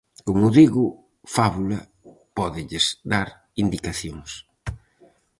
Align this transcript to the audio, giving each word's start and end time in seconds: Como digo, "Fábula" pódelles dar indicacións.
Como 0.27 0.45
digo, 0.59 0.83
"Fábula" 1.35 1.79
pódelles 2.37 2.85
dar 3.11 3.27
indicacións. 3.63 4.31